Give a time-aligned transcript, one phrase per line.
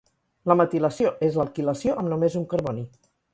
[0.51, 2.89] La metilació és l’alquilació amb només un carboni.